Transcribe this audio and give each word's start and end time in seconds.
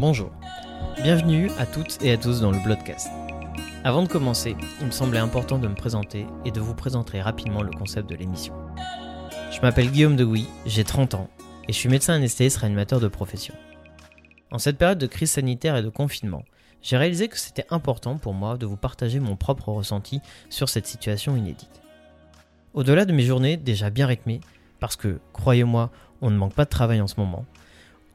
Bonjour, 0.00 0.30
bienvenue 1.02 1.50
à 1.58 1.66
toutes 1.66 2.02
et 2.02 2.10
à 2.10 2.16
tous 2.16 2.40
dans 2.40 2.50
le 2.50 2.58
Bloodcast. 2.64 3.10
Avant 3.84 4.02
de 4.02 4.08
commencer, 4.08 4.56
il 4.80 4.86
me 4.86 4.90
semblait 4.92 5.18
important 5.18 5.58
de 5.58 5.68
me 5.68 5.74
présenter 5.74 6.24
et 6.46 6.50
de 6.50 6.58
vous 6.58 6.74
présenter 6.74 7.20
rapidement 7.20 7.60
le 7.60 7.70
concept 7.70 8.08
de 8.08 8.14
l'émission. 8.14 8.54
Je 9.52 9.60
m'appelle 9.60 9.90
Guillaume 9.90 10.16
de 10.16 10.24
Gouy, 10.24 10.48
j'ai 10.64 10.84
30 10.84 11.12
ans 11.12 11.28
et 11.68 11.74
je 11.74 11.76
suis 11.76 11.90
médecin 11.90 12.14
anesthésiste 12.14 12.56
réanimateur 12.56 12.98
de 12.98 13.08
profession. 13.08 13.52
En 14.50 14.58
cette 14.58 14.78
période 14.78 14.96
de 14.96 15.06
crise 15.06 15.32
sanitaire 15.32 15.76
et 15.76 15.82
de 15.82 15.90
confinement, 15.90 16.44
j'ai 16.80 16.96
réalisé 16.96 17.28
que 17.28 17.38
c'était 17.38 17.66
important 17.68 18.16
pour 18.16 18.32
moi 18.32 18.56
de 18.56 18.64
vous 18.64 18.78
partager 18.78 19.20
mon 19.20 19.36
propre 19.36 19.68
ressenti 19.68 20.22
sur 20.48 20.70
cette 20.70 20.86
situation 20.86 21.36
inédite. 21.36 21.82
Au-delà 22.72 23.04
de 23.04 23.12
mes 23.12 23.24
journées 23.24 23.58
déjà 23.58 23.90
bien 23.90 24.06
rythmées, 24.06 24.40
parce 24.78 24.96
que, 24.96 25.20
croyez-moi, 25.34 25.90
on 26.22 26.30
ne 26.30 26.38
manque 26.38 26.54
pas 26.54 26.64
de 26.64 26.70
travail 26.70 27.02
en 27.02 27.06
ce 27.06 27.20
moment, 27.20 27.44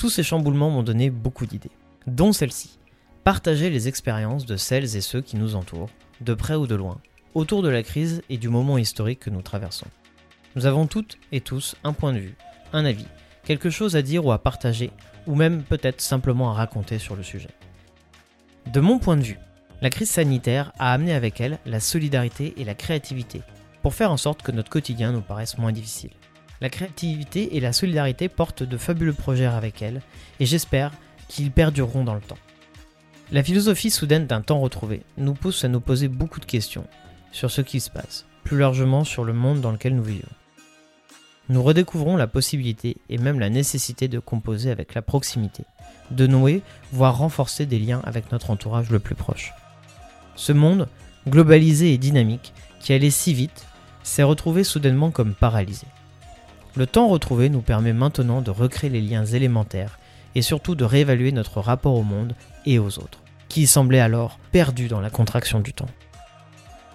tous 0.00 0.08
ces 0.08 0.22
chamboulements 0.22 0.70
m'ont 0.70 0.82
donné 0.82 1.10
beaucoup 1.10 1.44
d'idées, 1.44 1.70
dont 2.06 2.32
celle-ci. 2.32 2.78
Partager 3.22 3.68
les 3.68 3.86
expériences 3.86 4.46
de 4.46 4.56
celles 4.56 4.96
et 4.96 5.02
ceux 5.02 5.20
qui 5.20 5.36
nous 5.36 5.56
entourent, 5.56 5.90
de 6.22 6.32
près 6.32 6.54
ou 6.54 6.66
de 6.66 6.74
loin, 6.74 7.02
autour 7.34 7.60
de 7.60 7.68
la 7.68 7.82
crise 7.82 8.22
et 8.30 8.38
du 8.38 8.48
moment 8.48 8.78
historique 8.78 9.20
que 9.20 9.28
nous 9.28 9.42
traversons. 9.42 9.88
Nous 10.56 10.64
avons 10.64 10.86
toutes 10.86 11.18
et 11.32 11.42
tous 11.42 11.76
un 11.84 11.92
point 11.92 12.14
de 12.14 12.18
vue, 12.18 12.34
un 12.72 12.86
avis, 12.86 13.04
quelque 13.44 13.68
chose 13.68 13.94
à 13.94 14.00
dire 14.00 14.24
ou 14.24 14.32
à 14.32 14.38
partager, 14.38 14.90
ou 15.26 15.34
même 15.34 15.62
peut-être 15.64 16.00
simplement 16.00 16.50
à 16.50 16.54
raconter 16.54 16.98
sur 16.98 17.14
le 17.14 17.22
sujet. 17.22 17.50
De 18.72 18.80
mon 18.80 18.98
point 18.98 19.18
de 19.18 19.22
vue, 19.22 19.38
la 19.82 19.90
crise 19.90 20.08
sanitaire 20.08 20.72
a 20.78 20.94
amené 20.94 21.12
avec 21.12 21.42
elle 21.42 21.58
la 21.66 21.78
solidarité 21.78 22.54
et 22.56 22.64
la 22.64 22.74
créativité, 22.74 23.42
pour 23.82 23.92
faire 23.92 24.12
en 24.12 24.16
sorte 24.16 24.40
que 24.40 24.50
notre 24.50 24.70
quotidien 24.70 25.12
nous 25.12 25.20
paraisse 25.20 25.58
moins 25.58 25.72
difficile. 25.72 26.12
La 26.60 26.68
créativité 26.68 27.56
et 27.56 27.60
la 27.60 27.72
solidarité 27.72 28.28
portent 28.28 28.62
de 28.62 28.76
fabuleux 28.76 29.14
projets 29.14 29.46
avec 29.46 29.80
elle, 29.80 30.02
et 30.40 30.46
j'espère 30.46 30.92
qu'ils 31.28 31.50
perdureront 31.50 32.04
dans 32.04 32.14
le 32.14 32.20
temps. 32.20 32.38
La 33.32 33.42
philosophie 33.42 33.90
soudaine 33.90 34.26
d'un 34.26 34.42
temps 34.42 34.60
retrouvé 34.60 35.02
nous 35.16 35.34
pousse 35.34 35.64
à 35.64 35.68
nous 35.68 35.80
poser 35.80 36.08
beaucoup 36.08 36.40
de 36.40 36.44
questions 36.44 36.84
sur 37.32 37.50
ce 37.50 37.60
qui 37.62 37.80
se 37.80 37.88
passe, 37.88 38.26
plus 38.44 38.58
largement 38.58 39.04
sur 39.04 39.24
le 39.24 39.32
monde 39.32 39.60
dans 39.60 39.70
lequel 39.70 39.94
nous 39.94 40.02
vivons. 40.02 40.28
Nous 41.48 41.62
redécouvrons 41.62 42.16
la 42.16 42.26
possibilité 42.26 42.96
et 43.08 43.18
même 43.18 43.40
la 43.40 43.50
nécessité 43.50 44.08
de 44.08 44.18
composer 44.18 44.70
avec 44.70 44.94
la 44.94 45.02
proximité, 45.02 45.64
de 46.10 46.26
nouer, 46.26 46.62
voire 46.92 47.18
renforcer 47.18 47.66
des 47.66 47.78
liens 47.78 48.02
avec 48.04 48.32
notre 48.32 48.50
entourage 48.50 48.90
le 48.90 48.98
plus 48.98 49.14
proche. 49.14 49.52
Ce 50.36 50.52
monde, 50.52 50.88
globalisé 51.28 51.92
et 51.92 51.98
dynamique, 51.98 52.52
qui 52.80 52.92
allait 52.92 53.10
si 53.10 53.34
vite, 53.34 53.66
s'est 54.02 54.22
retrouvé 54.22 54.64
soudainement 54.64 55.10
comme 55.10 55.34
paralysé. 55.34 55.86
Le 56.76 56.86
temps 56.86 57.08
retrouvé 57.08 57.48
nous 57.48 57.62
permet 57.62 57.92
maintenant 57.92 58.42
de 58.42 58.50
recréer 58.50 58.90
les 58.90 59.00
liens 59.00 59.24
élémentaires 59.24 59.98
et 60.34 60.42
surtout 60.42 60.74
de 60.74 60.84
réévaluer 60.84 61.32
notre 61.32 61.60
rapport 61.60 61.94
au 61.94 62.02
monde 62.02 62.34
et 62.64 62.78
aux 62.78 62.98
autres, 62.98 63.20
qui 63.48 63.66
semblait 63.66 64.00
alors 64.00 64.38
perdu 64.52 64.86
dans 64.86 65.00
la 65.00 65.10
contraction 65.10 65.60
du 65.60 65.72
temps. 65.72 65.88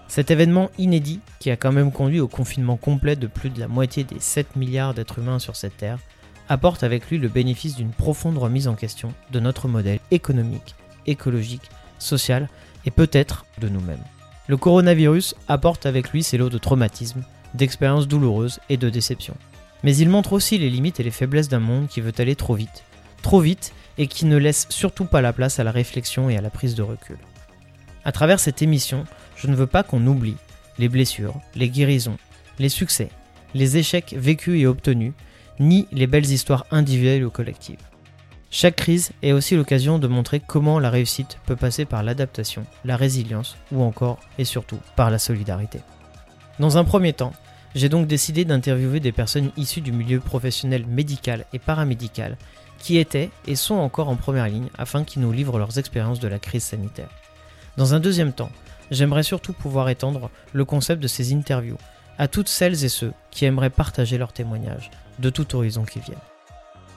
Cet 0.08 0.31
événement 0.31 0.70
inédit, 0.78 1.20
qui 1.40 1.52
a 1.52 1.58
quand 1.58 1.73
même 1.73 1.92
conduit 1.92 2.20
au 2.20 2.28
confinement 2.28 2.78
complet 2.78 3.16
de 3.16 3.28
plus 3.28 3.50
de 3.50 3.59
la 3.59 3.68
moitié 3.68 4.03
des 4.03 4.20
7 4.20 4.56
milliards 4.56 4.94
d'êtres 4.94 5.20
humains 5.20 5.40
sur 5.40 5.56
cette 5.56 5.78
Terre, 5.78 6.00
apporte 6.48 6.84
avec 6.84 7.09
lui 7.09 7.18
le 7.18 7.28
bénéfice 7.28 7.76
d'une 7.76 7.92
profonde 7.92 8.38
remise 8.38 8.68
en 8.68 8.76
question 8.76 9.14
de 9.31 9.40
notre 9.40 9.68
modèle 9.68 10.00
économique, 10.12 10.76
écologique, 11.06 11.70
social 12.00 12.48
et 12.86 12.92
peut-être 12.92 13.46
de 13.59 13.68
nous-mêmes. 13.68 14.03
Le 14.48 14.58
coronavirus 14.58 15.36
apporte 15.48 15.86
avec 15.86 16.12
lui 16.12 16.22
ses 16.22 16.38
lots 16.38 16.50
de 16.50 16.59
traumatismes, 16.59 17.23
d'expériences 17.56 18.08
douloureuses 18.08 18.59
et 18.70 18.78
de 18.78 18.90
déceptions. 18.90 19.38
Mais 19.84 19.95
il 19.95 20.09
montre 20.09 20.34
aussi 20.34 20.58
les 20.58 20.70
limites 20.70 21.00
et 21.00 21.04
les 21.04 21.12
faiblesses 21.12 21.50
d'un 21.50 21.59
monde 21.59 21.88
qui 21.88 22.02
veut 22.02 22.14
aller 22.18 22.36
trop 22.36 22.56
vite, 22.56 22.84
trop 23.22 23.40
vite 23.40 23.74
et 23.97 24.08
qui 24.08 24.25
ne 24.25 24.38
laisse 24.38 24.68
surtout 24.69 25.06
pas 25.06 25.22
la 25.22 25.34
place 25.34 25.59
à 25.59 25.63
la 25.63 25.72
réflexion 25.72 26.30
et 26.30 26.38
à 26.38 26.41
la 26.41 26.50
prise 26.50 26.75
de 26.75 26.81
recul. 26.81 27.18
À 28.03 28.12
travers 28.12 28.40
cette 28.40 28.62
émission, 28.62 29.06
je 29.36 29.47
ne 29.47 29.56
veux 29.56 29.68
pas 29.68 29.84
qu'on 29.84 30.06
oublie 30.06 30.38
les 30.78 30.90
blessures, 30.90 31.40
les 31.56 31.69
guérisons, 31.69 32.18
les 32.59 32.69
succès, 32.69 33.09
les 33.53 33.78
échecs 33.78 34.16
vécus 34.18 34.62
et 34.62 34.68
obtenus, 34.68 35.13
ni 35.59 35.88
les 35.92 36.07
belles 36.07 36.30
histoires 36.30 36.66
individuelles 36.72 37.25
ou 37.25 37.30
collectives. 37.30 37.80
Chaque 38.52 38.75
crise 38.75 39.12
est 39.22 39.31
aussi 39.31 39.56
l'occasion 39.56 40.00
de 40.00 40.07
montrer 40.07 40.40
comment 40.40 40.80
la 40.80 40.90
réussite 40.90 41.40
peut 41.46 41.56
passer 41.56 41.86
par 41.86 42.03
l'adaptation, 42.03 42.66
la 42.86 42.96
résilience 42.96 43.57
ou 43.72 43.81
encore 43.84 44.19
et 44.38 44.46
surtout 44.46 44.80
par 44.96 45.09
la 45.12 45.19
solidarité. 45.19 45.80
Dans 46.59 46.78
un 46.78 46.84
premier 46.84 47.13
temps, 47.13 47.34
j'ai 47.75 47.90
donc 47.90 48.08
décidé 48.08 48.46
d'interviewer 48.46 49.02
des 49.02 49.12
personnes 49.12 49.52
issues 49.58 49.81
du 49.81 49.91
milieu 49.91 50.19
professionnel 50.19 50.86
médical 50.88 51.46
et 51.53 51.59
paramédical 51.59 52.38
qui 52.80 52.97
étaient 52.97 53.30
et 53.47 53.56
sont 53.56 53.75
encore 53.75 54.09
en 54.09 54.16
première 54.16 54.47
ligne 54.47 54.69
afin 54.78 55.03
qu'ils 55.03 55.22
nous 55.22 55.31
livrent 55.31 55.59
leurs 55.59 55.78
expériences 55.78 56.19
de 56.19 56.28
la 56.28 56.40
crise 56.40 56.63
sanitaire. 56.63 57.09
Dans 57.78 57.94
un 57.94 58.00
deuxième 58.00 58.34
temps, 58.34 58.52
j'aimerais 58.91 59.24
surtout 59.24 59.53
pouvoir 59.53 59.90
étendre 59.90 60.30
le 60.53 60.66
concept 60.66 61.02
de 61.02 61.08
ces 61.08 61.34
interviews 61.34 61.78
à 62.18 62.30
toutes 62.30 62.47
celles 62.47 62.86
et 62.86 62.90
ceux 62.90 63.12
qui 63.30 63.44
aimeraient 63.44 63.69
partager 63.69 64.18
leurs 64.18 64.34
témoignages 64.34 64.90
de 65.19 65.30
tout 65.30 65.56
horizon 65.56 65.84
qui 65.84 66.00
viennent. 66.00 66.18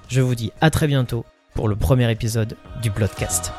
Je 0.08 0.20
vous 0.20 0.36
dis 0.36 0.52
à 0.60 0.70
très 0.70 0.86
bientôt 0.86 1.24
pour 1.54 1.68
le 1.68 1.74
premier 1.74 2.10
épisode 2.10 2.56
du 2.82 2.90
podcast. 2.92 3.52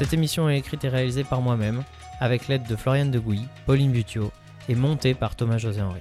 Cette 0.00 0.14
émission 0.14 0.48
est 0.48 0.56
écrite 0.56 0.82
et 0.86 0.88
réalisée 0.88 1.24
par 1.24 1.42
moi-même, 1.42 1.82
avec 2.20 2.48
l'aide 2.48 2.66
de 2.66 2.74
Floriane 2.74 3.10
de 3.10 3.18
Gouy, 3.18 3.46
Pauline 3.66 3.92
Butio 3.92 4.32
et 4.70 4.74
montée 4.74 5.12
par 5.12 5.36
Thomas-José 5.36 5.82
Henry. 5.82 6.00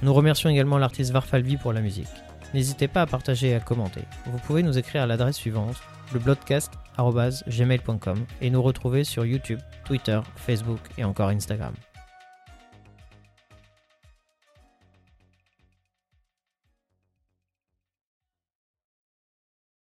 Nous 0.00 0.14
remercions 0.14 0.48
également 0.48 0.78
l'artiste 0.78 1.12
Varfalvi 1.12 1.58
pour 1.58 1.74
la 1.74 1.82
musique. 1.82 2.08
N'hésitez 2.54 2.88
pas 2.88 3.02
à 3.02 3.06
partager 3.06 3.48
et 3.48 3.54
à 3.54 3.60
commenter. 3.60 4.00
Vous 4.24 4.38
pouvez 4.38 4.62
nous 4.62 4.78
écrire 4.78 5.02
à 5.02 5.06
l'adresse 5.06 5.36
suivante, 5.36 5.76
lebloodcast.gmail.com 6.14 8.24
et 8.40 8.48
nous 8.48 8.62
retrouver 8.62 9.04
sur 9.04 9.26
YouTube, 9.26 9.60
Twitter, 9.84 10.18
Facebook 10.36 10.80
et 10.96 11.04
encore 11.04 11.28
Instagram. 11.28 11.74